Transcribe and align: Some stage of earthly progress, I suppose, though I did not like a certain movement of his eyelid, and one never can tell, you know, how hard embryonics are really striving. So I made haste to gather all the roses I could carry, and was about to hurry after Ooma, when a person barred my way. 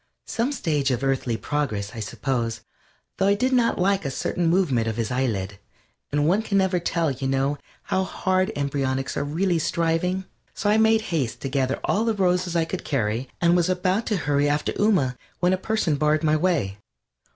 Some 0.25 0.51
stage 0.51 0.89
of 0.89 1.03
earthly 1.03 1.37
progress, 1.37 1.91
I 1.93 1.99
suppose, 1.99 2.61
though 3.17 3.27
I 3.27 3.35
did 3.35 3.53
not 3.53 3.77
like 3.77 4.03
a 4.03 4.09
certain 4.09 4.47
movement 4.47 4.87
of 4.87 4.97
his 4.97 5.11
eyelid, 5.11 5.59
and 6.11 6.27
one 6.27 6.43
never 6.49 6.79
can 6.79 6.85
tell, 6.87 7.11
you 7.11 7.27
know, 7.27 7.59
how 7.83 8.03
hard 8.05 8.51
embryonics 8.55 9.15
are 9.15 9.23
really 9.23 9.59
striving. 9.59 10.25
So 10.55 10.71
I 10.71 10.77
made 10.77 11.01
haste 11.13 11.39
to 11.41 11.49
gather 11.49 11.79
all 11.83 12.03
the 12.05 12.15
roses 12.15 12.55
I 12.55 12.65
could 12.65 12.83
carry, 12.83 13.29
and 13.39 13.55
was 13.55 13.69
about 13.69 14.07
to 14.07 14.17
hurry 14.17 14.49
after 14.49 14.71
Ooma, 14.73 15.17
when 15.39 15.53
a 15.53 15.57
person 15.57 15.97
barred 15.97 16.23
my 16.23 16.35
way. 16.35 16.79